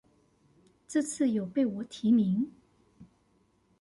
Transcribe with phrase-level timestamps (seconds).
[0.87, 2.51] 這次有被我提名